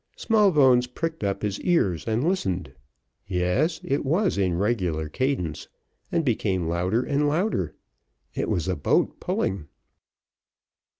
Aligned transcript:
Smallbones 0.15 0.87
pricked 0.87 1.23
up 1.23 1.43
his 1.43 1.59
ears 1.61 2.07
and 2.07 2.27
listened; 2.27 2.73
yes, 3.27 3.79
it 3.83 4.03
was 4.03 4.35
in 4.35 4.57
regular 4.57 5.07
cadence, 5.09 5.67
and 6.11 6.25
became 6.25 6.67
louder 6.67 7.03
and 7.03 7.27
louder. 7.27 7.75
It 8.33 8.49
was 8.49 8.67
a 8.67 8.75
boat 8.75 9.19
pulling. 9.19 9.67